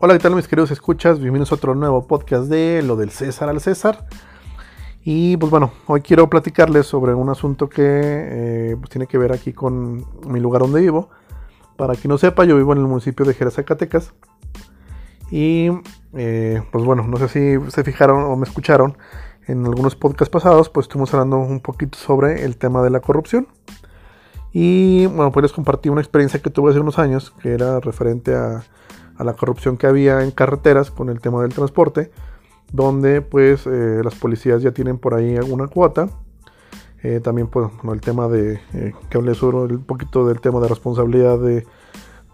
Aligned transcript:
Hola, 0.00 0.14
¿qué 0.14 0.20
tal 0.20 0.36
mis 0.36 0.46
queridos 0.46 0.70
escuchas? 0.70 1.18
Bienvenidos 1.18 1.50
a 1.50 1.56
otro 1.56 1.74
nuevo 1.74 2.06
podcast 2.06 2.48
de 2.48 2.82
lo 2.84 2.94
del 2.94 3.10
César 3.10 3.48
al 3.48 3.60
César. 3.60 4.06
Y 5.02 5.36
pues 5.38 5.50
bueno, 5.50 5.72
hoy 5.86 6.02
quiero 6.02 6.30
platicarles 6.30 6.86
sobre 6.86 7.14
un 7.14 7.30
asunto 7.30 7.68
que 7.68 7.82
eh, 7.84 8.76
pues 8.78 8.90
tiene 8.90 9.08
que 9.08 9.18
ver 9.18 9.32
aquí 9.32 9.52
con 9.52 10.06
mi 10.32 10.38
lugar 10.38 10.62
donde 10.62 10.82
vivo. 10.82 11.10
Para 11.76 11.96
quien 11.96 12.10
no 12.10 12.18
sepa, 12.18 12.44
yo 12.44 12.56
vivo 12.56 12.72
en 12.74 12.78
el 12.78 12.86
municipio 12.86 13.26
de 13.26 13.34
Jerez, 13.34 13.54
Zacatecas. 13.54 14.14
Y 15.32 15.70
eh, 16.14 16.62
pues 16.70 16.84
bueno, 16.84 17.04
no 17.08 17.16
sé 17.16 17.26
si 17.28 17.70
se 17.72 17.82
fijaron 17.82 18.22
o 18.22 18.36
me 18.36 18.46
escucharon 18.46 18.96
en 19.48 19.66
algunos 19.66 19.96
podcasts 19.96 20.30
pasados, 20.30 20.68
pues 20.68 20.84
estuvimos 20.84 21.12
hablando 21.12 21.38
un 21.38 21.58
poquito 21.58 21.98
sobre 21.98 22.44
el 22.44 22.56
tema 22.56 22.82
de 22.82 22.90
la 22.90 23.00
corrupción. 23.00 23.48
Y 24.52 25.06
bueno, 25.06 25.32
pues 25.32 25.42
les 25.42 25.52
compartí 25.52 25.88
una 25.88 26.02
experiencia 26.02 26.40
que 26.40 26.50
tuve 26.50 26.70
hace 26.70 26.78
unos 26.78 27.00
años, 27.00 27.34
que 27.42 27.52
era 27.52 27.80
referente 27.80 28.36
a 28.36 28.62
a 29.18 29.24
la 29.24 29.34
corrupción 29.34 29.76
que 29.76 29.86
había 29.86 30.22
en 30.22 30.30
carreteras 30.30 30.90
con 30.90 31.08
el 31.08 31.20
tema 31.20 31.42
del 31.42 31.52
transporte, 31.52 32.10
donde 32.72 33.20
pues 33.20 33.66
eh, 33.66 34.00
las 34.02 34.14
policías 34.14 34.62
ya 34.62 34.70
tienen 34.70 34.98
por 34.98 35.14
ahí 35.14 35.36
alguna 35.36 35.66
cuota. 35.66 36.08
Eh, 37.02 37.20
también 37.20 37.48
pues 37.48 37.68
el 37.92 38.00
tema 38.00 38.28
de 38.28 38.60
eh, 38.74 38.92
que 39.10 39.18
hablé 39.18 39.34
sobre 39.34 39.74
un 39.74 39.84
poquito 39.84 40.26
del 40.26 40.40
tema 40.40 40.60
de 40.60 40.68
responsabilidad 40.68 41.38
de, 41.38 41.64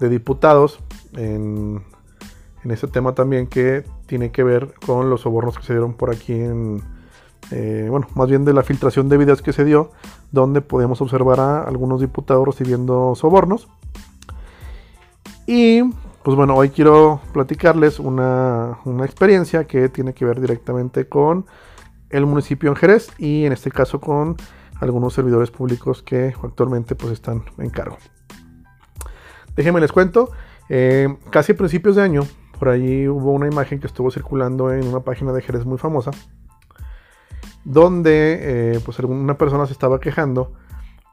diputados 0.08 0.80
en, 1.14 1.82
ese 2.64 2.88
tema 2.88 3.14
también 3.14 3.46
que 3.46 3.84
tiene 4.06 4.30
que 4.30 4.42
ver 4.42 4.74
con 4.84 5.08
los 5.08 5.22
sobornos 5.22 5.56
que 5.56 5.64
se 5.64 5.72
dieron 5.72 5.94
por 5.94 6.10
aquí 6.10 6.34
en 6.34 6.82
bueno 7.88 8.06
más 8.14 8.28
bien 8.28 8.44
de 8.44 8.52
la 8.52 8.62
filtración 8.62 9.08
de 9.08 9.16
videos 9.16 9.40
que 9.40 9.54
se 9.54 9.64
dio 9.64 9.92
donde 10.30 10.60
podemos 10.60 11.00
observar 11.00 11.40
a 11.40 11.62
algunos 11.62 12.02
diputados 12.02 12.44
recibiendo 12.46 13.14
sobornos 13.14 13.68
y 15.46 15.82
pues 16.24 16.38
bueno, 16.38 16.54
hoy 16.54 16.70
quiero 16.70 17.20
platicarles 17.34 17.98
una, 17.98 18.78
experiencia 19.04 19.66
que 19.66 19.90
tiene 19.90 20.14
que 20.14 20.24
ver 20.24 20.40
directamente 20.40 21.06
con 21.06 21.44
el 22.08 22.24
municipio 22.24 22.70
en 22.70 22.76
Jerez 22.76 23.10
y 23.18 23.44
en 23.44 23.52
este 23.52 23.70
caso 23.70 24.00
con 24.00 24.36
algunos 24.80 25.12
servidores 25.12 25.50
públicos 25.50 26.02
que 26.02 26.34
actualmente 26.42 26.94
pues 26.94 27.12
están 27.12 27.44
en 27.58 27.68
cargo. 27.68 27.98
Déjenme 29.54 29.82
les 29.82 29.92
cuento, 29.92 30.30
eh, 30.70 31.14
casi 31.28 31.52
a 31.52 31.56
principios 31.58 31.96
de 31.96 32.02
año, 32.02 32.22
por 32.58 32.70
ahí 32.70 33.06
hubo 33.06 33.32
una 33.32 33.46
imagen 33.46 33.78
que 33.78 33.86
estuvo 33.86 34.10
circulando 34.10 34.72
en 34.72 34.86
una 34.86 35.00
página 35.00 35.30
de 35.34 35.42
Jerez 35.42 35.66
muy 35.66 35.76
famosa, 35.76 36.10
donde 37.64 38.38
eh, 38.76 38.80
pues 38.82 38.98
una 39.00 39.36
persona 39.36 39.66
se 39.66 39.74
estaba 39.74 40.00
quejando 40.00 40.54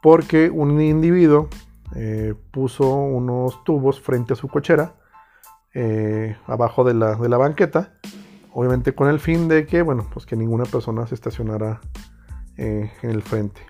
porque 0.02 0.50
un 0.50 0.80
individuo 0.80 1.50
eh, 1.98 2.34
puso 2.52 2.90
unos 2.90 3.62
tubos 3.66 4.00
frente 4.00 4.32
a 4.32 4.36
su 4.38 4.48
cochera 4.48 5.01
eh, 5.74 6.36
abajo 6.48 6.84
de 6.84 6.94
la, 6.94 7.38
banqueta. 7.38 7.94
Obviamente 8.54 8.94
con 8.94 9.08
el 9.08 9.20
fin 9.20 9.48
de 9.48 9.66
que, 9.66 9.82
bueno, 9.82 10.08
pues 10.14 10.26
que 10.26 10.36
ninguna 10.36 10.66
persona 10.66 11.08
se 11.08 11.16
estacionara 11.16 11.80
eh, 12.58 12.92
en 13.02 13.10
el 13.10 13.22
frente. 13.22 13.62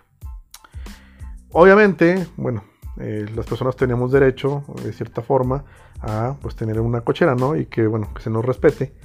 Obviamente, 1.51 2.27
bueno, 2.37 2.63
eh, 2.97 3.27
las 3.35 3.45
personas 3.45 3.75
tenemos 3.75 4.11
derecho, 4.11 4.63
de 4.83 4.91
cierta 4.93 5.21
forma, 5.21 5.65
a 6.01 6.35
pues 6.41 6.55
tener 6.55 6.79
una 6.79 7.01
cochera, 7.01 7.35
¿no? 7.35 7.55
Y 7.55 7.67
que, 7.67 7.85
bueno, 7.85 8.11
que 8.15 8.23
se 8.23 8.31
nos 8.31 8.43
respete. 8.43 8.95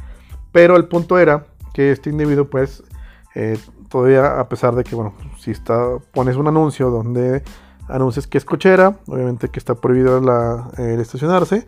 Pero 0.53 0.77
el 0.77 0.89
punto 0.89 1.19
era 1.19 1.47
que 1.75 1.93
este 1.93 2.09
individuo, 2.09 2.49
pues, 2.49 2.83
todavía, 3.91 4.41
a 4.41 4.49
pesar 4.49 4.75
de 4.75 4.83
que, 4.83 4.95
bueno, 4.95 5.13
si 5.39 5.51
está, 5.51 5.99
pones 6.13 6.37
un 6.37 6.49
anuncio 6.49 6.89
donde 6.89 7.43
anuncias 7.89 8.27
que 8.27 8.39
es 8.39 8.47
cochera, 8.47 8.99
obviamente 9.07 9.51
que 9.51 9.59
está 9.59 9.75
prohibido 9.75 10.19
el 10.79 11.01
estacionarse, 11.01 11.67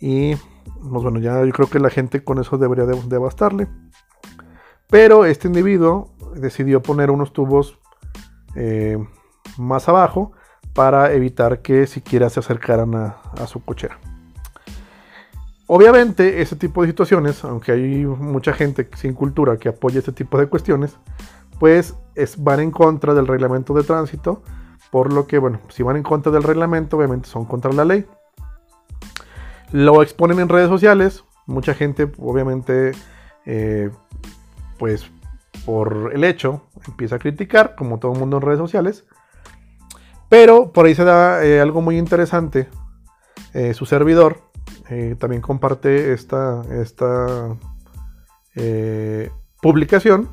y 0.00 0.34
pues 0.64 1.02
bueno, 1.02 1.18
ya 1.18 1.44
yo 1.44 1.52
creo 1.52 1.68
que 1.68 1.78
la 1.78 1.90
gente 1.90 2.24
con 2.24 2.38
eso 2.38 2.58
debería 2.58 2.86
de, 2.86 3.18
bastarle. 3.18 3.68
Pero 4.88 5.24
este 5.24 5.48
individuo 5.48 6.12
decidió 6.34 6.82
poner 6.82 7.10
unos 7.10 7.32
tubos 7.32 7.78
eh, 8.54 8.98
más 9.58 9.88
abajo 9.88 10.32
para 10.74 11.12
evitar 11.12 11.62
que 11.62 11.86
siquiera 11.86 12.30
se 12.30 12.40
acercaran 12.40 12.94
a, 12.94 13.46
su 13.46 13.64
cochera. 13.64 13.98
Obviamente, 15.66 16.42
ese 16.42 16.56
tipo 16.56 16.82
de 16.82 16.88
situaciones, 16.88 17.44
aunque 17.44 17.72
hay 17.72 18.04
mucha 18.04 18.52
gente 18.52 18.88
sin 18.96 19.14
cultura 19.14 19.56
que 19.56 19.68
apoya 19.68 20.00
este 20.00 20.12
tipo 20.12 20.38
de 20.38 20.46
cuestiones, 20.46 20.96
pues 21.60 21.94
es, 22.14 22.42
van 22.42 22.60
en 22.60 22.70
contra 22.70 23.14
del 23.14 23.26
reglamento 23.26 23.74
de 23.74 23.84
tránsito, 23.84 24.42
por 24.90 25.12
lo 25.12 25.26
que, 25.26 25.38
bueno, 25.38 25.60
si 25.68 25.82
van 25.82 25.96
en 25.96 26.02
contra 26.02 26.32
del 26.32 26.42
reglamento, 26.42 26.96
obviamente 26.96 27.28
son 27.28 27.44
contra 27.44 27.72
la 27.72 27.84
ley. 27.84 28.06
Lo 29.72 30.02
exponen 30.02 30.40
en 30.40 30.48
redes 30.48 30.68
sociales. 30.68 31.24
Mucha 31.46 31.74
gente, 31.74 32.10
obviamente, 32.18 32.92
eh, 33.46 33.90
pues 34.78 35.10
por 35.64 36.10
el 36.14 36.24
hecho, 36.24 36.62
empieza 36.86 37.16
a 37.16 37.18
criticar, 37.18 37.74
como 37.76 37.98
todo 37.98 38.12
el 38.12 38.18
mundo 38.18 38.38
en 38.38 38.42
redes 38.42 38.58
sociales. 38.58 39.04
Pero 40.28 40.72
por 40.72 40.86
ahí 40.86 40.94
se 40.94 41.04
da 41.04 41.44
eh, 41.44 41.60
algo 41.60 41.80
muy 41.82 41.98
interesante. 41.98 42.68
Eh, 43.54 43.74
su 43.74 43.86
servidor 43.86 44.48
también 45.18 45.40
comparte 45.40 46.12
esta, 46.12 46.62
esta 46.68 47.56
publicación 49.62 50.28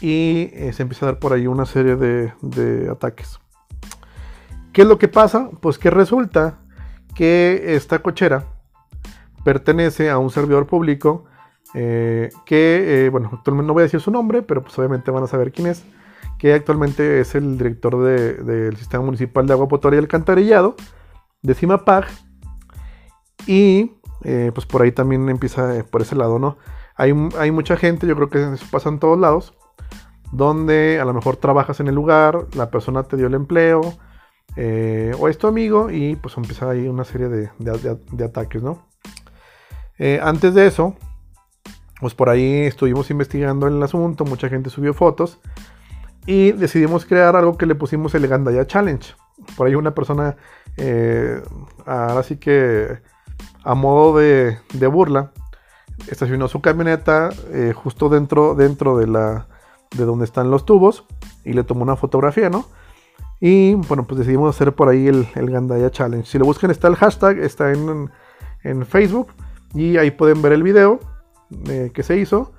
y 0.00 0.50
se 0.72 0.82
empieza 0.82 1.06
a 1.06 1.10
dar 1.10 1.20
por 1.20 1.32
ahí 1.32 1.46
una 1.46 1.64
serie 1.64 1.94
de, 1.94 2.32
de 2.40 2.90
ataques. 2.90 3.38
¿Qué 4.72 4.82
es 4.82 4.88
lo 4.88 4.98
que 4.98 5.06
pasa? 5.06 5.50
Pues 5.60 5.78
que 5.78 5.90
resulta 5.90 6.61
que 7.14 7.74
esta 7.74 8.00
cochera 8.00 8.46
pertenece 9.44 10.10
a 10.10 10.18
un 10.18 10.30
servidor 10.30 10.66
público 10.66 11.24
eh, 11.74 12.30
que, 12.44 13.06
eh, 13.06 13.10
bueno, 13.10 13.30
actualmente 13.32 13.66
no 13.66 13.72
voy 13.72 13.82
a 13.82 13.84
decir 13.84 14.00
su 14.00 14.10
nombre, 14.10 14.42
pero 14.42 14.62
pues 14.62 14.78
obviamente 14.78 15.10
van 15.10 15.24
a 15.24 15.26
saber 15.26 15.52
quién 15.52 15.68
es, 15.68 15.84
que 16.38 16.52
actualmente 16.54 17.20
es 17.20 17.34
el 17.34 17.56
director 17.56 17.98
del 18.02 18.76
Sistema 18.76 19.04
Municipal 19.04 19.46
de 19.46 19.52
Agua 19.52 19.68
Potable 19.68 19.96
y 19.96 20.00
Alcantarillado, 20.00 20.76
de 21.42 21.54
CIMAPAG, 21.54 22.06
y 23.46 23.92
eh, 24.24 24.52
pues 24.54 24.66
por 24.66 24.82
ahí 24.82 24.92
también 24.92 25.28
empieza 25.28 25.84
por 25.90 26.02
ese 26.02 26.14
lado, 26.14 26.38
¿no? 26.38 26.56
Hay, 26.94 27.12
hay 27.38 27.50
mucha 27.50 27.76
gente, 27.76 28.06
yo 28.06 28.14
creo 28.16 28.28
que 28.28 28.54
eso 28.54 28.66
pasa 28.70 28.88
en 28.90 28.98
todos 28.98 29.18
lados, 29.18 29.54
donde 30.30 31.00
a 31.00 31.04
lo 31.04 31.14
mejor 31.14 31.36
trabajas 31.36 31.80
en 31.80 31.88
el 31.88 31.94
lugar, 31.94 32.46
la 32.54 32.70
persona 32.70 33.02
te 33.02 33.16
dio 33.16 33.26
el 33.26 33.34
empleo, 33.34 33.80
eh, 34.56 35.14
o 35.18 35.28
es 35.28 35.38
tu 35.38 35.46
amigo 35.46 35.90
y 35.90 36.16
pues 36.16 36.36
empieza 36.36 36.68
ahí 36.68 36.86
una 36.86 37.04
serie 37.04 37.28
de, 37.28 38.24
ataques, 38.24 38.62
¿no? 38.62 38.86
Eh, 39.98 40.20
antes 40.22 40.54
de 40.54 40.66
eso, 40.66 40.94
pues 42.00 42.14
por 42.14 42.28
ahí 42.28 42.62
estuvimos 42.62 43.10
investigando 43.10 43.66
el 43.66 43.82
asunto, 43.82 44.24
mucha 44.24 44.48
gente 44.48 44.68
subió 44.68 44.92
fotos 44.92 45.38
y 46.26 46.52
decidimos 46.52 47.06
crear 47.06 47.34
algo 47.36 47.56
que 47.56 47.66
le 47.66 47.74
pusimos 47.74 48.14
el 48.14 48.28
Gandaya 48.28 48.66
Challenge. 48.66 49.14
Por 49.56 49.66
ahí 49.66 49.74
una 49.74 49.94
persona, 49.94 50.36
eh, 50.76 51.40
ahora 51.86 52.22
sí 52.22 52.36
que 52.36 53.00
a 53.64 53.74
modo 53.74 54.18
de, 54.18 54.58
burla, 54.90 55.32
estacionó 56.08 56.48
su 56.48 56.60
camioneta 56.60 57.30
justo 57.74 58.08
dentro, 58.08 58.54
dentro 58.54 58.98
de, 58.98 59.06
la, 59.06 59.46
de 59.96 60.04
donde 60.04 60.24
están 60.24 60.50
los 60.50 60.66
tubos 60.66 61.04
y 61.44 61.52
le 61.52 61.64
tomó 61.64 61.82
una 61.82 61.96
fotografía, 61.96 62.50
¿no? 62.50 62.66
Y 63.44 63.74
bueno, 63.74 64.06
pues 64.06 64.20
decidimos 64.20 64.54
hacer 64.54 64.72
por 64.72 64.88
ahí 64.88 65.08
el, 65.08 65.26
el 65.34 65.50
Gandaya 65.50 65.90
Challenge. 65.90 66.24
Si 66.24 66.38
lo 66.38 66.44
buscan 66.44 66.70
está 66.70 66.86
el 66.86 66.94
hashtag, 66.94 67.40
está 67.40 67.72
en, 67.72 68.08
Facebook 68.86 69.32
y 69.74 69.96
ahí 69.96 70.12
pueden 70.12 70.40
ver 70.42 70.52
el 70.52 70.62
video 70.62 71.00
eh, 71.68 71.90
que 71.92 72.04
se 72.04 72.16
hizo, 72.18 72.52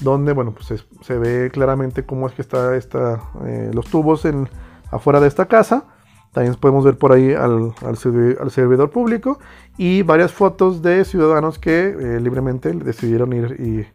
donde 0.00 0.32
bueno, 0.32 0.54
pues 0.54 0.82
se, 1.02 1.18
ve 1.18 1.50
claramente 1.52 2.06
cómo 2.06 2.26
es 2.26 2.32
que 2.32 2.40
está 2.40 2.74
esta, 2.74 3.20
eh, 3.44 3.70
los 3.74 3.84
tubos 3.90 4.24
en, 4.24 4.48
afuera 4.90 5.20
de 5.20 5.28
esta 5.28 5.44
casa. 5.44 5.88
También 6.32 6.54
podemos 6.54 6.86
ver 6.86 6.96
por 6.96 7.12
ahí 7.12 7.34
al, 7.34 7.74
al, 7.84 7.98
servidor 7.98 8.88
público 8.88 9.40
y 9.76 10.00
varias 10.00 10.32
fotos 10.32 10.80
de 10.80 11.04
ciudadanos 11.04 11.58
que 11.58 11.88
eh, 11.88 12.18
libremente 12.18 12.72
decidieron 12.72 13.34
ir 13.34 13.86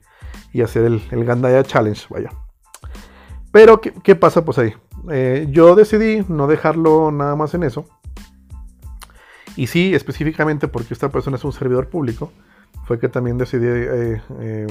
y, 0.53 0.61
hacer 0.61 0.83
el, 0.83 1.01
el, 1.09 1.25
Gandaya 1.25 1.63
Challenge. 1.63 2.05
Vaya. 2.11 2.29
Pero, 3.51 3.81
¿qué, 3.81 3.93
¿qué, 4.03 4.15
pasa 4.15 4.45
pues 4.45 4.59
ahí? 4.59 4.75
Eh, 5.11 5.47
yo 5.49 5.75
decidí 5.75 6.25
no 6.27 6.47
dejarlo 6.47 7.11
nada 7.11 7.35
más 7.35 7.53
en 7.53 7.63
eso. 7.63 7.85
Y 9.55 9.67
sí, 9.67 9.93
específicamente 9.93 10.67
porque 10.67 10.93
esta 10.93 11.09
persona 11.09 11.37
es 11.37 11.43
un 11.43 11.53
servidor 11.53 11.89
público, 11.89 12.31
fue 12.85 12.99
que 12.99 13.07
también 13.07 13.37
decidí, 13.37 13.67
eh, 13.67 14.21
eh, 14.39 14.67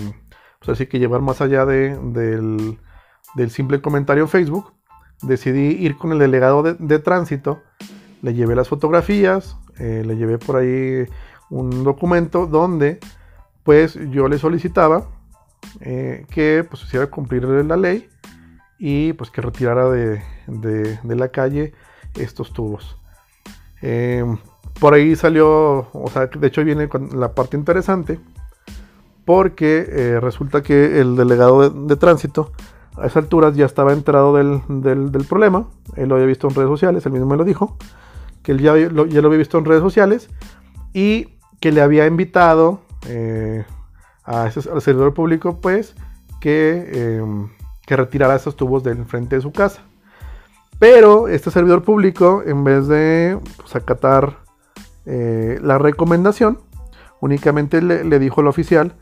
pues 0.64 0.78
que 0.86 0.98
llevar 0.98 1.20
más 1.20 1.40
allá 1.40 1.64
del, 1.64 2.78
simple 3.48 3.80
comentario 3.80 4.24
en 4.24 4.28
Facebook. 4.28 4.72
Decidí 5.22 5.68
ir 5.84 5.96
con 5.96 6.12
el 6.12 6.18
delegado 6.18 6.62
de, 6.62 6.98
tránsito, 6.98 7.62
le 8.20 8.34
llevé 8.34 8.54
las 8.54 8.68
fotografías, 8.68 9.56
le 9.78 10.16
llevé 10.16 10.38
por 10.38 10.56
ahí 10.56 11.06
un 11.50 11.82
documento 11.82 12.46
donde 12.46 12.98
pues 13.62 13.98
yo 14.10 14.28
le 14.28 14.38
solicitaba 14.38 15.08
que 15.80 16.66
pues 16.68 16.82
hiciera 16.82 17.06
cumplir 17.06 17.44
la 17.44 17.76
ley 17.76 18.08
y 18.78 19.12
pues 19.12 19.30
que 19.30 19.40
retirara 19.40 19.88
de, 19.90 20.22
la 21.04 21.28
calle 21.28 21.72
estos 22.14 22.52
tubos. 22.52 22.96
Em, 23.80 24.38
por 24.80 24.94
ahí 24.94 25.16
salió, 25.16 25.88
o 25.92 26.10
sea, 26.12 26.26
de 26.26 26.46
hecho 26.46 26.64
viene 26.64 26.88
la 27.12 27.34
parte 27.34 27.56
interesante, 27.56 28.20
porque 29.24 29.86
eh, 29.88 30.20
resulta 30.20 30.62
que 30.62 31.00
el 31.00 31.16
delegado 31.16 31.70
de, 31.70 31.96
tránsito 31.96 32.52
a 32.96 33.06
esas 33.06 33.24
alturas 33.24 33.56
ya 33.56 33.66
estaba 33.66 33.92
enterado 33.92 34.34
del, 34.34 35.26
problema, 35.28 35.68
él 35.96 36.08
lo 36.08 36.16
había 36.16 36.26
visto 36.26 36.48
en 36.48 36.54
redes 36.54 36.68
sociales, 36.68 37.06
él 37.06 37.12
mismo 37.12 37.26
me 37.26 37.36
lo 37.36 37.44
dijo, 37.44 37.76
que 38.42 38.52
él 38.52 38.60
ya 38.60 38.74
lo, 38.74 39.06
ya 39.06 39.20
lo 39.20 39.28
había 39.28 39.38
visto 39.38 39.58
en 39.58 39.64
redes 39.64 39.82
sociales 39.82 40.28
y 40.92 41.38
que 41.60 41.72
le 41.72 41.80
había 41.80 42.06
invitado 42.06 42.80
eh, 43.08 43.64
a 44.24 44.46
ese, 44.46 44.68
al 44.70 44.82
servidor 44.82 45.14
público, 45.14 45.60
pues, 45.60 45.94
que, 46.40 47.18
em, 47.18 47.48
que 47.86 47.96
retirara 47.96 48.36
esos 48.36 48.56
tubos 48.56 48.82
del 48.82 49.04
frente 49.04 49.36
de 49.36 49.42
su 49.42 49.52
casa. 49.52 49.82
Pero 50.78 51.28
este 51.28 51.50
servidor 51.50 51.82
público, 51.82 52.42
en 52.44 52.64
vez 52.64 52.88
de 52.88 53.38
pues, 53.56 53.76
acatar 53.76 54.38
eh, 55.06 55.58
la 55.62 55.78
recomendación, 55.78 56.58
únicamente 57.20 57.80
le, 57.80 58.18
dijo 58.18 58.40
al 58.40 58.48
oficial 58.48 58.94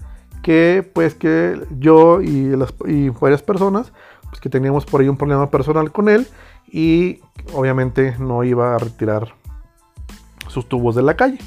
que 0.43 0.88
pues 0.93 1.14
que 1.14 1.61
yo 1.79 2.20
y, 2.20 2.56
las, 2.56 2.75
y 2.87 3.08
varias 3.11 3.43
personas 3.43 3.93
pues 4.29 4.40
que 4.40 4.49
teníamos 4.49 4.84
por 4.87 5.00
ahí 5.00 5.08
un 5.08 5.17
problema 5.17 5.50
personal 5.50 5.93
con 5.93 6.08
él 6.08 6.26
y 6.67 7.20
obviamente 7.52 8.17
no 8.19 8.44
iba 8.44 8.75
a 8.75 8.79
retirar 8.79 9.34
sus 10.49 10.69
tubos 10.69 10.94
de 10.94 11.02
la 11.02 11.17
calle. 11.17 11.38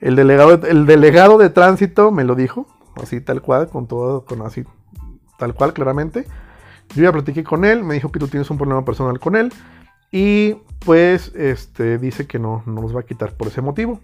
El 0.00 0.16
delegado, 0.16 0.66
el 0.66 0.86
delegado 0.86 1.36
de 1.38 1.50
tránsito 1.50 2.10
me 2.10 2.24
lo 2.24 2.34
dijo, 2.34 2.66
así 3.02 3.20
tal 3.20 3.42
cual, 3.42 3.68
con 3.68 3.86
todo, 3.86 4.24
con 4.24 4.40
así, 4.42 4.64
tal 5.40 5.54
cual, 5.54 5.72
claramente. 5.72 6.26
Yo 6.94 7.02
ya 7.02 7.12
platiqué 7.12 7.42
con 7.42 7.64
él, 7.64 7.82
me 7.82 7.94
dijo 7.94 8.12
que 8.12 8.20
tú 8.20 8.28
tienes 8.28 8.50
un 8.50 8.58
problema 8.58 8.84
personal 8.84 9.18
con 9.18 9.34
él. 9.34 9.52
Y 10.12 10.54
pues 10.84 11.32
este, 11.34 11.98
dice 11.98 12.26
que 12.26 12.38
no, 12.38 12.62
no 12.66 12.82
nos 12.82 12.94
va 12.94 13.00
a 13.00 13.04
quitar 13.04 13.32
por 13.32 13.48
ese 13.48 13.62
motivo. 13.62 14.00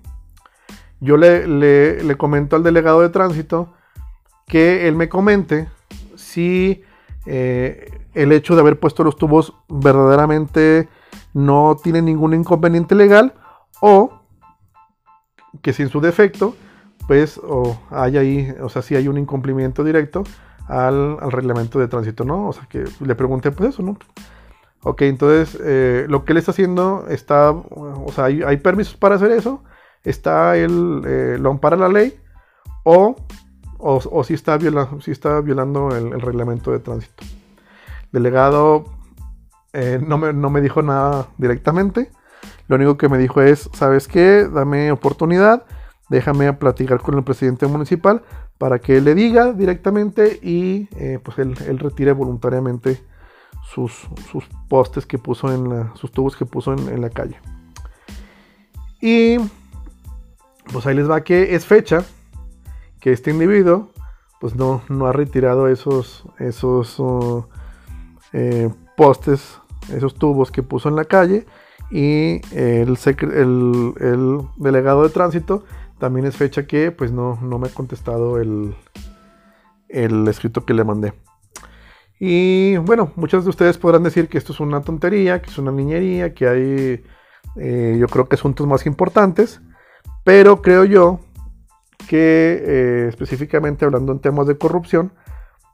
Yo 1.00 1.17
le, 1.17 1.47
le, 1.47 2.17
comento 2.17 2.56
al 2.56 2.62
delegado 2.62 3.03
de 3.03 3.11
tránsito 3.11 3.75
que 4.47 4.88
él 4.88 4.97
me 4.97 5.09
comente 5.09 5.69
si 6.15 6.83
eh, 7.27 7.91
el 8.15 8.32
hecho 8.32 8.55
de 8.55 8.62
haber 8.62 8.81
puesto 8.81 9.05
los 9.05 9.17
tubos 9.17 9.53
verdaderamente 9.69 10.89
no 11.35 11.77
tiene 11.82 12.00
ningún 12.00 12.32
inconveniente 12.32 12.94
legal 12.94 13.35
o 13.82 14.23
que 15.61 15.75
si 15.75 15.82
en 15.82 15.91
su 15.91 16.00
defecto 16.00 16.56
pues 17.06 17.39
o 17.43 17.79
hay 17.91 18.17
ahí, 18.17 18.55
o 18.62 18.69
sea, 18.69 18.82
si 18.82 18.97
hay 18.97 19.09
un 19.09 19.19
incumplimiento 19.19 19.85
directo 19.85 20.25
al, 20.69 21.19
al, 21.21 21.33
reglamento 21.33 21.79
de 21.79 21.89
tránsito, 21.89 22.25
¿no? 22.25 22.49
O 22.49 22.53
sea, 22.53 22.67
que 22.69 22.85
le 23.01 23.15
pregunté 23.15 23.51
pues 23.51 23.71
eso, 23.71 23.83
¿no? 23.83 23.99
Ok, 24.83 25.03
entonces 25.03 25.59
eh, 25.65 26.07
lo 26.09 26.25
que 26.25 26.33
él 26.33 26.39
está 26.39 26.53
haciendo 26.53 27.07
está, 27.09 27.51
o 27.51 28.07
sea, 28.15 28.27
hay, 28.27 28.57
permisos 28.59 28.97
para 28.97 29.17
hacer 29.17 29.33
eso, 29.33 29.65
está 30.05 30.57
él, 30.57 31.03
eh, 31.05 31.39
lo 31.41 31.51
ampara 31.51 31.77
la 31.77 31.89
ley, 31.89 32.17
o, 32.85 33.17
o, 33.79 34.25
si, 34.25 34.35
está 34.35 34.57
viola, 34.59 34.89
si 35.01 35.11
está 35.11 35.41
violando 35.41 35.89
el, 35.89 36.21
reglamento 36.21 36.71
de 36.71 36.79
tránsito. 36.79 37.25
Delegado 38.13 38.85
eh, 39.73 40.01
no, 40.01 40.19
me, 40.19 40.33
no 40.33 40.51
me 40.51 40.61
dijo 40.61 40.83
nada 40.83 41.27
directamente, 41.37 42.13
lo 42.69 42.77
único 42.77 42.97
que 42.97 43.09
me 43.09 43.19
dijo 43.19 43.43
es, 43.43 43.69
¿sabes 43.73 44.07
qué? 44.07 44.49
Dame 44.49 44.93
oportunidad, 44.93 45.65
déjame 46.11 46.53
platicar 46.53 47.01
con 47.01 47.17
el 47.17 47.25
presidente 47.25 47.67
municipal 47.67 48.23
para 48.58 48.79
que 48.79 49.00
le 49.00 49.14
diga 49.14 49.53
directamente 49.53 50.38
y 50.43 50.85
pues 51.23 51.38
él, 51.38 51.55
él 51.67 51.79
retire 51.79 52.12
voluntariamente 52.12 53.00
sus, 53.67 54.08
postes 54.69 55.06
que 55.06 55.19
puso 55.19 55.53
en 55.53 55.69
la, 55.69 55.93
sus 55.97 56.11
tubos 56.11 56.37
que 56.37 56.47
puso 56.47 56.73
en, 56.73 57.00
la 57.00 57.11
calle. 57.11 57.37
Y 59.00 59.37
pues 60.73 60.87
ahí 60.87 60.94
les 60.94 61.11
va 61.11 61.23
que 61.23 61.55
es 61.55 61.67
fecha 61.67 62.05
que 63.00 63.12
este 63.12 63.31
individuo 63.31 63.91
pues 64.41 64.55
no, 64.55 64.82
no 64.88 65.06
ha 65.06 65.12
retirado 65.12 65.69
esos, 65.69 66.25
esos 66.38 66.99
uh, 66.99 67.47
eh, 68.32 68.70
postes, 68.97 69.58
esos 69.93 70.14
tubos 70.14 70.50
que 70.50 70.62
puso 70.62 70.88
en 70.88 70.97
la 70.97 71.05
calle. 71.05 71.47
Y 71.88 72.41
el, 72.53 72.99
el, 73.32 73.94
el, 74.00 74.41
delegado 74.56 75.05
de 75.05 75.11
tránsito 75.11 75.62
también 75.98 76.26
es 76.26 76.37
fecha 76.37 76.66
que 76.66 76.90
pues 76.90 77.12
no, 77.12 77.38
no 77.43 77.58
me 77.58 77.69
ha 77.69 77.70
contestado 77.70 78.40
el, 78.40 78.75
el 79.88 80.26
escrito 80.28 80.64
que 80.64 80.75
le 80.75 80.84
mandé. 80.84 81.12
Y 82.19 82.76
bueno, 82.78 83.12
muchos 83.16 83.44
de 83.44 83.50
ustedes 83.50 83.76
podrán 83.76 84.02
decir 84.02 84.28
que 84.28 84.38
esto 84.38 84.52
es 84.52 84.60
una 84.60 84.81
tontería, 84.81 85.43
que 85.43 85.50
es 85.50 85.58
una 85.58 85.72
niñería, 85.72 86.34
que 86.34 86.48
hay, 86.48 87.04
eh, 87.56 87.96
yo 87.98 88.06
creo 88.08 88.26
que 88.26 88.37
asuntos 88.37 88.66
más 88.66 88.87
importantes, 88.87 89.60
pero 90.25 90.62
creo 90.62 90.84
yo 90.84 91.20
que 92.08 92.62
eh, 92.64 93.06
específicamente 93.08 93.84
hablando 93.84 94.12
en 94.12 94.20
temas 94.20 94.46
de 94.46 94.56
corrupción, 94.56 95.12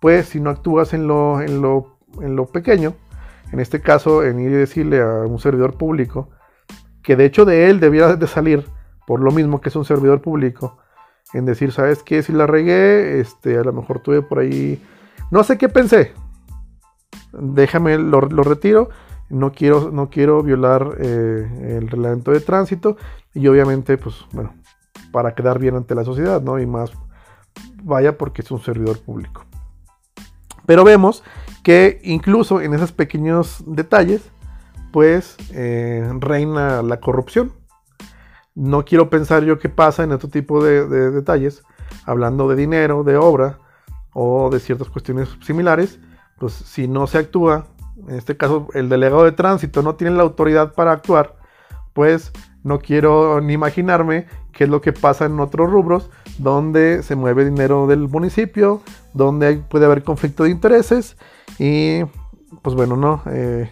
pues 0.01 0.27
si 0.31 0.41
no 0.41 0.51
actúas 0.51 0.95
en 0.95 1.07
lo, 1.07 1.41
en 1.41 1.63
lo, 1.63 1.99
en 2.21 2.35
lo 2.35 2.47
pequeño, 2.47 2.95
en 3.53 3.61
este 3.61 3.81
caso 3.81 4.25
en 4.25 4.41
ir 4.41 4.51
y 4.51 4.55
decirle 4.55 5.01
a 5.01 5.21
un 5.21 5.39
servidor 5.39 5.77
público, 5.77 6.31
que 7.03 7.15
de 7.15 7.25
hecho 7.25 7.45
de 7.45 7.71
él 7.71 7.79
debiera 7.79 8.17
de 8.17 8.27
salir, 8.27 8.67
por 9.07 9.21
lo 9.21 9.31
mismo 9.31 9.61
que 9.61 9.69
es 9.69 9.77
un 9.77 9.85
servidor 9.85 10.21
público, 10.21 10.79
en 11.33 11.45
decir, 11.45 11.73
¿sabes 11.73 12.03
qué? 12.03 12.23
Si 12.23 12.33
la 12.33 12.47
regué, 12.47 13.21
este, 13.21 13.59
a 13.59 13.63
lo 13.63 13.73
mejor 13.73 14.01
tuve 14.01 14.23
por 14.23 14.41
ahí, 14.41 14.83
no 15.31 15.45
sé 15.45 15.59
qué 15.59 15.69
pensé, 15.69 16.13
déjame, 17.33 17.99
lo, 17.99 18.21
retiro, 18.21 18.91
no 19.31 19.53
quiero, 19.53 19.91
no 19.91 20.11
quiero 20.11 20.43
violar 20.43 20.97
eh, 20.99 21.77
el 21.79 21.89
reglamento 21.89 22.33
de 22.33 22.41
tránsito 22.41 22.97
y 23.35 23.47
obviamente, 23.47 23.97
pues 23.97 24.17
bueno, 24.33 24.55
para 25.11 25.35
quedar 25.35 25.59
bien 25.59 25.77
ante 25.77 25.95
la 25.95 26.05
sociedad, 26.05 26.43
¿no? 26.43 26.59
Y 26.59 26.67
más, 26.67 26.93
vaya 27.83 28.19
porque 28.19 28.43
es 28.43 28.51
un 28.51 28.61
servidor 28.61 28.99
público. 29.01 29.45
Pero 30.67 30.85
vemos 30.85 31.23
que 31.63 32.01
incluso 32.03 32.61
en 32.61 32.75
esos 32.75 32.93
pequeños 32.93 33.63
detalles, 33.67 34.23
pues 34.93 35.37
eh, 35.53 36.09
reina 36.19 36.83
la 36.83 37.01
corrupción. 37.01 37.53
No 38.55 38.85
quiero 38.85 39.09
pensar 39.09 39.45
yo 39.45 39.59
qué 39.59 39.69
pasa 39.69 40.05
en 40.05 40.13
este 40.13 40.29
tipo 40.29 40.63
de 40.63 41.11
detalles, 41.11 41.63
hablando 42.05 42.49
de 42.49 42.57
dinero, 42.57 43.05
de 43.05 43.17
obra 43.17 43.59
o 44.13 44.51
de 44.51 44.61
ciertas 44.61 44.89
cuestiones 44.89 45.29
similares, 45.43 45.99
pues 46.39 46.53
si 46.53 46.89
no 46.89 47.07
se 47.07 47.19
actúa, 47.19 47.67
en 48.09 48.17
este 48.17 48.37
caso 48.37 48.69
el 48.75 48.89
delegado 48.89 49.25
de 49.25 49.33
tránsito 49.33 49.83
no 49.83 49.95
tiene 49.95 50.17
la 50.17 50.23
autoridad 50.23 50.75
para 50.75 50.93
actuar, 50.93 51.37
pues 51.93 52.33
no 52.63 52.79
quiero 52.79 53.41
ni 53.41 53.55
imaginarme 53.55 54.27
qué 54.53 54.65
es 54.65 54.71
lo 54.71 54.81
que 54.81 54.93
pasa 54.93 55.25
en 55.27 55.41
otros 55.41 55.71
rubros 55.71 56.11
donde 56.39 57.03
se 57.03 57.17
mueve 57.17 57.45
dinero 57.45 57.87
del 57.87 58.09
municipio, 58.09 58.83
donde 59.15 59.57
puede 59.57 59.87
haber 59.87 60.03
conflicto 60.03 60.45
de 60.45 60.51
intereses 60.51 61.17
y 61.59 62.03
pues 62.63 62.77
bueno, 62.77 62.97
no, 62.97 63.23
eh, 63.27 63.71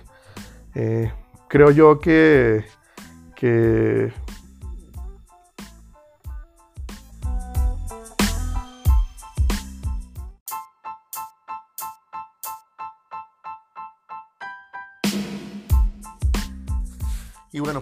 eh, 0.74 1.12
creo 1.48 1.70
yo 1.70 1.98
que, 1.98 2.64
que 3.36 4.12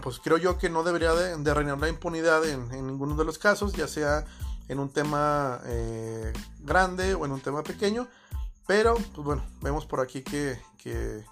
pues 0.01 0.19
creo 0.19 0.39
yo 0.39 0.59
que 0.59 0.71
no 0.71 0.83
debería 0.83 1.13
de, 1.13 1.55
reinar 1.55 1.79
la 1.79 1.89
impunidad 1.89 2.45
en, 2.45 2.69
ninguno 2.87 3.15
de 3.17 3.25
los 3.25 3.39
casos, 3.39 3.73
ya 3.73 3.89
sea 3.89 4.25
en 4.69 4.79
un 4.79 4.91
tema 4.91 5.61
eh, 5.65 6.33
grande 6.61 7.15
o 7.15 7.25
en 7.25 7.33
un 7.33 7.41
tema 7.41 7.63
pequeño. 7.63 8.09
Pero, 8.67 8.95
pues 8.95 9.25
bueno, 9.25 9.43
vemos 9.63 9.87
por 9.87 10.01
aquí 10.01 10.23
que, 10.23 10.61
pues, 10.83 11.25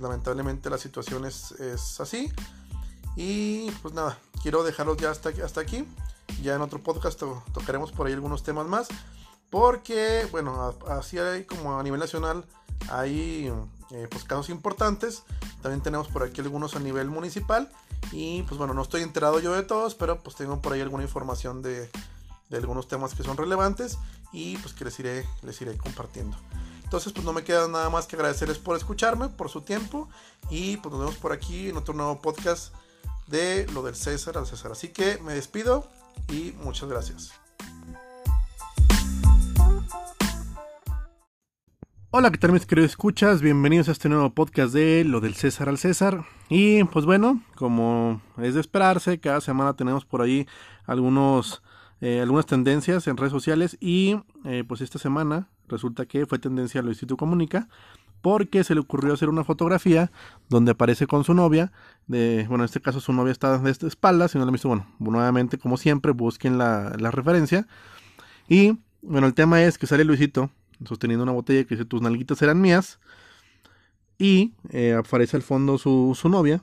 lamentablemente 0.00 0.70
la 0.70 0.78
situación 0.78 1.26
es, 1.26 1.52
así. 2.00 2.32
Y 3.16 3.70
pues 3.82 3.92
nada, 3.94 4.18
quiero 4.42 4.62
dejarlos 4.62 4.96
ya 4.96 5.10
hasta, 5.10 5.30
hasta 5.44 5.60
aquí. 5.60 5.86
Ya 6.42 6.54
en 6.54 6.62
otro 6.62 6.82
podcast 6.82 7.20
tocaremos 7.52 7.92
por 7.92 8.06
ahí 8.06 8.12
algunos 8.12 8.42
temas 8.42 8.66
más. 8.66 8.88
Porque, 9.50 10.26
bueno, 10.30 10.74
así 10.88 11.18
como 11.46 11.78
a 11.78 11.82
nivel 11.82 12.00
nacional 12.00 12.44
hay 12.90 13.52
eh, 13.90 14.06
pues 14.10 14.24
casos 14.24 14.50
importantes. 14.50 15.22
También 15.62 15.82
tenemos 15.82 16.08
por 16.08 16.22
aquí 16.22 16.40
algunos 16.40 16.76
a 16.76 16.80
nivel 16.80 17.08
municipal. 17.08 17.70
Y 18.12 18.42
pues 18.44 18.58
bueno, 18.58 18.74
no 18.74 18.82
estoy 18.82 19.02
enterado 19.02 19.40
yo 19.40 19.52
de 19.52 19.62
todos, 19.62 19.94
pero 19.94 20.22
pues 20.22 20.36
tengo 20.36 20.60
por 20.60 20.72
ahí 20.72 20.80
alguna 20.80 21.02
información 21.02 21.62
de, 21.62 21.90
algunos 22.52 22.88
temas 22.88 23.14
que 23.14 23.22
son 23.22 23.36
relevantes 23.36 23.98
y 24.32 24.56
pues 24.58 24.72
que 24.74 24.84
les 24.84 24.98
iré, 25.00 25.26
les 25.42 25.60
iré 25.60 25.76
compartiendo. 25.76 26.36
Entonces 26.84 27.12
pues 27.12 27.24
no 27.24 27.32
me 27.32 27.44
queda 27.44 27.68
nada 27.68 27.90
más 27.90 28.06
que 28.06 28.16
agradecerles 28.16 28.58
por 28.58 28.76
escucharme, 28.76 29.28
por 29.28 29.50
su 29.50 29.60
tiempo 29.60 30.08
y 30.48 30.78
pues 30.78 30.90
nos 30.92 31.00
vemos 31.00 31.16
por 31.16 31.32
aquí 31.32 31.68
en 31.68 31.76
otro 31.76 31.92
nuevo 31.92 32.22
podcast 32.22 32.74
de 33.26 33.66
lo 33.74 33.82
del 33.82 33.94
César 33.94 34.38
al 34.38 34.46
César. 34.46 34.72
Así 34.72 34.88
que 34.88 35.18
me 35.18 35.34
despido 35.34 35.86
y 36.28 36.54
muchas 36.62 36.88
gracias. 36.88 37.32
Hola, 42.10 42.30
¿qué 42.30 42.38
tal 42.38 42.52
mis 42.52 42.64
queridos 42.64 42.92
escuchas? 42.92 43.42
Bienvenidos 43.42 43.90
a 43.90 43.92
este 43.92 44.08
nuevo 44.08 44.30
podcast 44.30 44.72
de 44.72 45.04
Lo 45.04 45.20
del 45.20 45.34
César 45.34 45.68
al 45.68 45.76
César. 45.76 46.24
Y 46.48 46.82
pues 46.84 47.04
bueno, 47.04 47.42
como 47.54 48.22
es 48.38 48.54
de 48.54 48.62
esperarse, 48.62 49.20
cada 49.20 49.42
semana 49.42 49.74
tenemos 49.74 50.06
por 50.06 50.22
ahí 50.22 50.46
algunos, 50.86 51.62
eh, 52.00 52.20
algunas 52.22 52.46
tendencias 52.46 53.06
en 53.08 53.18
redes 53.18 53.30
sociales 53.30 53.76
y 53.78 54.22
eh, 54.46 54.64
pues 54.66 54.80
esta 54.80 54.98
semana 54.98 55.50
resulta 55.68 56.06
que 56.06 56.24
fue 56.24 56.38
tendencia 56.38 56.80
Luisito 56.80 57.18
Comunica 57.18 57.68
porque 58.22 58.64
se 58.64 58.72
le 58.72 58.80
ocurrió 58.80 59.12
hacer 59.12 59.28
una 59.28 59.44
fotografía 59.44 60.10
donde 60.48 60.70
aparece 60.70 61.06
con 61.06 61.24
su 61.24 61.34
novia, 61.34 61.72
de, 62.06 62.46
bueno, 62.48 62.64
en 62.64 62.68
este 62.68 62.80
caso 62.80 63.00
su 63.00 63.12
novia 63.12 63.32
está 63.32 63.58
de 63.58 63.70
espalda, 63.70 64.28
si 64.28 64.38
no 64.38 64.46
lo 64.46 64.48
han 64.48 64.54
visto, 64.54 64.68
bueno, 64.68 64.86
nuevamente 64.98 65.58
como 65.58 65.76
siempre 65.76 66.12
busquen 66.12 66.56
la, 66.56 66.96
la 66.98 67.10
referencia. 67.10 67.66
Y 68.48 68.78
bueno, 69.02 69.26
el 69.26 69.34
tema 69.34 69.62
es 69.62 69.76
que 69.76 69.86
sale 69.86 70.04
Luisito 70.04 70.50
sosteniendo 70.84 71.22
una 71.22 71.32
botella 71.32 71.64
que 71.64 71.74
dice 71.74 71.84
tus 71.84 72.02
nalguitas 72.02 72.40
eran 72.42 72.60
mías. 72.60 72.98
Y 74.18 74.54
eh, 74.70 74.94
aparece 74.94 75.36
al 75.36 75.42
fondo 75.42 75.78
su, 75.78 76.16
su, 76.20 76.28
novia. 76.28 76.62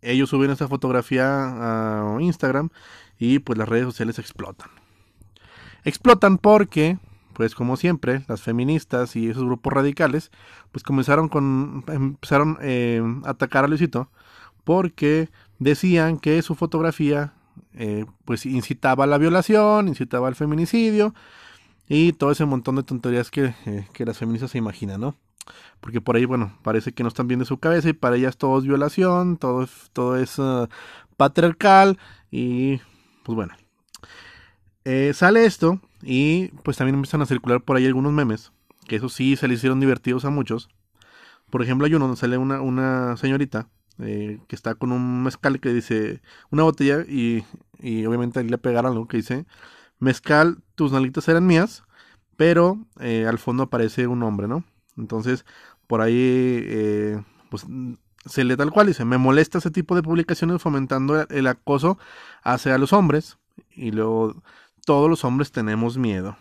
Ellos 0.00 0.30
suben 0.30 0.50
esta 0.50 0.66
fotografía 0.66 1.26
a 1.26 2.16
Instagram 2.20 2.70
y 3.18 3.38
pues 3.38 3.58
las 3.58 3.68
redes 3.68 3.84
sociales 3.84 4.18
explotan. 4.18 4.70
Explotan 5.84 6.38
porque, 6.38 6.98
pues 7.34 7.54
como 7.54 7.76
siempre, 7.76 8.24
las 8.28 8.40
feministas 8.40 9.14
y 9.14 9.28
esos 9.28 9.44
grupos 9.44 9.72
radicales, 9.72 10.30
pues 10.70 10.82
comenzaron 10.82 11.28
con, 11.28 11.84
empezaron 11.88 12.58
eh, 12.62 13.02
a 13.24 13.30
atacar 13.30 13.64
a 13.64 13.68
Luisito 13.68 14.08
porque 14.64 15.28
decían 15.58 16.18
que 16.18 16.40
su 16.42 16.54
fotografía 16.54 17.34
eh, 17.74 18.06
pues 18.24 18.46
incitaba 18.46 19.04
a 19.04 19.06
la 19.06 19.18
violación, 19.18 19.88
incitaba 19.88 20.28
al 20.28 20.34
feminicidio 20.34 21.14
y 21.94 22.14
todo 22.14 22.30
ese 22.30 22.46
montón 22.46 22.76
de 22.76 22.84
tonterías 22.84 23.30
que, 23.30 23.54
eh, 23.66 23.86
que 23.92 24.06
las 24.06 24.16
feministas 24.16 24.52
se 24.52 24.56
imaginan, 24.56 24.98
¿no? 24.98 25.14
Porque 25.82 26.00
por 26.00 26.16
ahí, 26.16 26.24
bueno, 26.24 26.56
parece 26.62 26.92
que 26.92 27.02
no 27.02 27.10
están 27.10 27.28
bien 27.28 27.40
de 27.40 27.44
su 27.44 27.58
cabeza 27.58 27.90
y 27.90 27.92
para 27.92 28.16
ellas 28.16 28.38
todo 28.38 28.58
es 28.58 28.64
violación, 28.64 29.36
todo, 29.36 29.68
todo 29.92 30.16
es 30.16 30.38
uh, 30.38 30.68
patriarcal 31.18 31.98
y 32.30 32.78
pues 33.24 33.36
bueno. 33.36 33.54
Eh, 34.86 35.12
sale 35.12 35.44
esto 35.44 35.82
y 36.02 36.48
pues 36.64 36.78
también 36.78 36.94
empiezan 36.94 37.20
a 37.20 37.26
circular 37.26 37.60
por 37.60 37.76
ahí 37.76 37.86
algunos 37.86 38.12
memes, 38.14 38.52
que 38.88 38.96
eso 38.96 39.10
sí 39.10 39.36
se 39.36 39.46
le 39.46 39.54
hicieron 39.54 39.78
divertidos 39.78 40.24
a 40.24 40.30
muchos. 40.30 40.70
Por 41.50 41.62
ejemplo, 41.62 41.86
hay 41.86 41.94
uno 41.94 42.06
donde 42.06 42.18
sale 42.18 42.38
una, 42.38 42.62
una 42.62 43.18
señorita 43.18 43.68
eh, 43.98 44.40
que 44.48 44.56
está 44.56 44.76
con 44.76 44.92
un 44.92 45.24
mezcal 45.24 45.60
que 45.60 45.74
dice 45.74 46.22
una 46.50 46.62
botella 46.62 47.04
y, 47.06 47.44
y 47.78 48.06
obviamente 48.06 48.42
le 48.42 48.56
pegaron 48.56 48.92
algo 48.92 49.08
que 49.08 49.18
dice 49.18 49.44
mezcal, 50.02 50.58
tus 50.74 50.90
nalitas 50.90 51.28
eran 51.28 51.46
mías, 51.46 51.84
pero 52.36 52.84
eh, 52.98 53.24
al 53.28 53.38
fondo 53.38 53.62
aparece 53.62 54.08
un 54.08 54.24
hombre, 54.24 54.48
¿no? 54.48 54.64
Entonces, 54.96 55.46
por 55.86 56.00
ahí, 56.00 56.14
eh, 56.16 57.22
pues 57.50 57.64
se 58.26 58.42
lee 58.42 58.56
tal 58.56 58.72
cual, 58.72 58.88
dice, 58.88 59.04
me 59.04 59.16
molesta 59.16 59.58
ese 59.58 59.70
tipo 59.70 59.94
de 59.94 60.02
publicaciones 60.02 60.60
fomentando 60.60 61.26
el 61.28 61.46
acoso 61.46 61.98
hacia 62.42 62.78
los 62.78 62.92
hombres, 62.92 63.38
y 63.70 63.92
luego 63.92 64.42
todos 64.84 65.08
los 65.08 65.24
hombres 65.24 65.52
tenemos 65.52 65.96
miedo. 65.98 66.36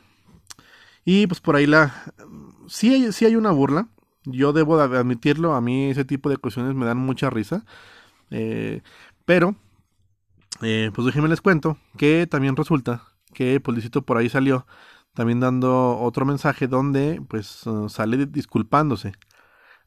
Y 1.05 1.27
pues 1.27 1.39
por 1.39 1.55
ahí 1.55 1.67
la... 1.67 2.13
Sí 2.67 2.91
hay, 2.93 3.11
sí 3.11 3.25
hay 3.25 3.35
una 3.35 3.51
burla, 3.51 3.89
yo 4.23 4.53
debo 4.53 4.79
admitirlo, 4.79 5.53
a 5.53 5.61
mí 5.61 5.91
ese 5.91 6.05
tipo 6.05 6.29
de 6.29 6.37
cuestiones 6.37 6.73
me 6.73 6.85
dan 6.87 6.97
mucha 6.97 7.29
risa, 7.29 7.63
eh, 8.31 8.81
pero, 9.25 9.55
pues 10.59 11.05
déjenme 11.05 11.29
les 11.29 11.41
cuento 11.41 11.77
que 11.97 12.25
también 12.27 12.55
resulta 12.55 13.10
que 13.33 13.59
Policito 13.59 14.03
por 14.03 14.17
ahí 14.17 14.29
salió 14.29 14.65
también 15.13 15.39
dando 15.39 15.99
otro 15.99 16.25
mensaje 16.25 16.67
donde 16.67 17.21
pues 17.27 17.65
uh, 17.67 17.89
sale 17.89 18.25
disculpándose. 18.25 19.13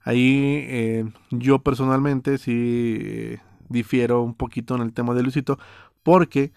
Ahí 0.03 0.67
eh, 0.69 1.05
yo 1.31 1.61
personalmente 1.61 2.37
sí 2.39 2.99
eh, 3.01 3.39
difiero 3.69 4.23
un 4.23 4.35
poquito 4.35 4.75
en 4.75 4.83
el 4.83 4.93
tema 4.93 5.15
de 5.15 5.23
Luisito 5.23 5.59
porque 6.03 6.53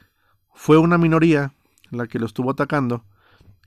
fue 0.54 0.78
una 0.78 0.98
minoría 0.98 1.54
la 1.90 2.08
que 2.08 2.20
lo 2.20 2.26
estuvo 2.26 2.52
atacando 2.52 3.06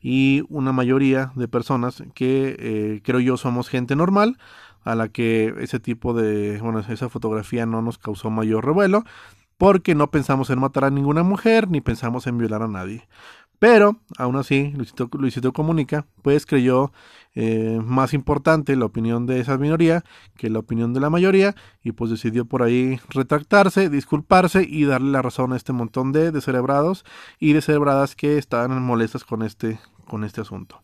y 0.03 0.45
una 0.49 0.73
mayoría 0.73 1.33
de 1.35 1.49
personas 1.49 2.03
que 2.15 2.57
eh, 2.59 3.01
creo 3.03 3.21
yo 3.21 3.37
somos 3.37 3.69
gente 3.69 3.97
normal 3.97 4.39
a 4.83 4.95
la 4.95 5.09
que 5.09 5.55
ese 5.59 5.79
tipo 5.79 6.15
de, 6.15 6.59
bueno, 6.61 6.81
esa 6.81 7.09
fotografía 7.09 7.67
no 7.67 7.83
nos 7.83 7.99
causó 7.99 8.31
mayor 8.31 8.65
revuelo 8.65 9.05
porque 9.61 9.95
no 9.95 10.11
pensamos 10.11 10.49
en 10.49 10.59
matar 10.59 10.87
a 10.87 10.91
ninguna 10.91 11.23
mujer 11.23 11.69
ni 11.69 11.83
pensamos 11.83 12.27
en 12.27 12.39
violar 12.39 12.63
a 12.63 12.67
nadie. 12.67 13.07
Pero, 13.59 14.01
aún 14.17 14.37
así, 14.37 14.73
Luisito, 15.13 15.53
Comunica, 15.53 16.07
pues 16.23 16.47
creyó 16.47 16.93
eh, 17.35 17.79
más 17.85 18.15
importante 18.15 18.75
la 18.75 18.87
opinión 18.87 19.27
de 19.27 19.39
esa 19.39 19.59
minoría 19.59 20.03
que 20.39 20.49
la 20.49 20.61
opinión 20.61 20.95
de 20.95 21.01
la 21.01 21.11
mayoría 21.11 21.55
y 21.83 21.93
pues 21.93 22.11
decidió 22.11 22.47
por 22.47 22.63
ahí 22.63 22.99
retractarse, 23.11 23.91
disculparse 23.91 24.63
y 24.67 24.87
darle 24.87 25.11
la 25.11 25.21
razón 25.21 25.53
a 25.53 25.57
este 25.57 25.75
montón 25.75 26.11
de 26.13 26.33
descerebrados 26.33 27.05
y 27.39 27.53
descerebradas 27.53 28.17
que 28.17 28.39
estaban 28.39 28.83
molestas 28.83 29.25
con 29.25 29.43
este, 29.43 29.79
con 30.09 30.25
este 30.25 30.41
asunto. 30.41 30.83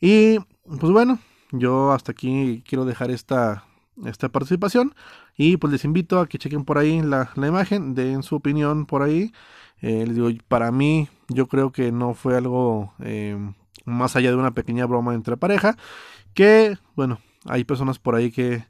Y 0.00 0.38
pues 0.64 0.90
bueno, 0.90 1.18
yo 1.50 1.92
hasta 1.92 2.12
aquí 2.12 2.64
quiero 2.66 2.86
dejar 2.86 3.10
esta, 3.10 3.66
esta 4.06 4.30
participación. 4.30 4.94
Y 5.36 5.56
pues 5.56 5.72
les 5.72 5.84
invito 5.84 6.20
a 6.20 6.26
que 6.26 6.38
chequen 6.38 6.64
por 6.64 6.78
ahí 6.78 7.00
la, 7.02 7.30
imagen, 7.36 7.94
den 7.94 8.22
su 8.22 8.36
opinión 8.36 8.86
por 8.86 9.02
ahí. 9.02 9.32
Eh, 9.80 10.04
les 10.06 10.14
digo, 10.14 10.28
para 10.48 10.70
mí, 10.70 11.08
yo 11.28 11.48
creo 11.48 11.72
que 11.72 11.90
no 11.92 12.14
fue 12.14 12.36
algo 12.36 12.94
eh, 13.00 13.36
más 13.84 14.14
allá 14.16 14.30
de 14.30 14.36
una 14.36 14.52
pequeña 14.52 14.86
broma 14.86 15.14
entre 15.14 15.36
pareja. 15.36 15.76
Que, 16.34 16.78
bueno, 16.94 17.18
hay 17.46 17.64
personas 17.64 17.98
por 17.98 18.14
ahí 18.14 18.30
que 18.30 18.64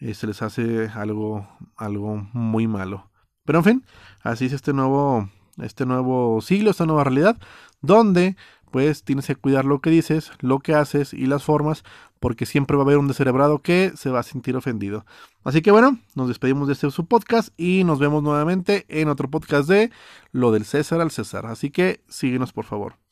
eh, 0.00 0.14
se 0.14 0.26
les 0.26 0.42
hace 0.42 0.88
algo, 0.94 1.46
algo 1.76 2.28
muy 2.32 2.66
malo. 2.66 3.10
Pero 3.44 3.58
en 3.58 3.64
fin, 3.64 3.84
así 4.22 4.46
es 4.46 4.52
este 4.52 4.72
nuevo, 4.72 5.28
este 5.62 5.86
nuevo 5.86 6.40
siglo, 6.40 6.70
esta 6.70 6.86
nueva 6.86 7.04
realidad, 7.04 7.36
donde 7.82 8.36
pues 8.74 9.04
tienes 9.04 9.28
que 9.28 9.36
cuidar 9.36 9.66
lo 9.66 9.78
que 9.78 9.88
dices, 9.88 10.32
lo 10.40 10.58
que 10.58 10.74
haces 10.74 11.14
y 11.14 11.26
las 11.26 11.44
formas, 11.44 11.84
porque 12.18 12.44
siempre 12.44 12.76
va 12.76 12.82
a 12.82 12.86
haber 12.86 12.98
un 12.98 13.06
descerebrado 13.06 13.62
que 13.62 13.92
se 13.94 14.10
va 14.10 14.18
a 14.18 14.24
sentir 14.24 14.56
ofendido. 14.56 15.06
Así 15.44 15.62
que 15.62 15.70
bueno, 15.70 16.00
nos 16.16 16.26
despedimos 16.26 16.66
de 16.66 16.72
este 16.72 16.90
su 16.90 17.06
podcast 17.06 17.50
y 17.56 17.84
nos 17.84 18.00
vemos 18.00 18.24
nuevamente 18.24 18.84
en 18.88 19.08
otro 19.10 19.30
podcast 19.30 19.68
de 19.68 19.92
Lo 20.32 20.50
del 20.50 20.64
César 20.64 21.00
al 21.00 21.12
César. 21.12 21.46
Así 21.46 21.70
que 21.70 22.02
síguenos 22.08 22.52
por 22.52 22.64
favor. 22.64 23.03